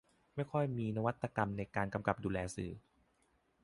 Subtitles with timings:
[0.35, 2.71] ไม่ค่อยมีนวัตกรรมในการกำกับดูแลสื่อ